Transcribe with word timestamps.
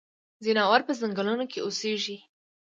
ځناور 0.43 0.81
پۀ 0.87 0.93
ځنګلونو 0.99 1.45
کې 1.51 1.59
اوسيږي. 1.65 2.17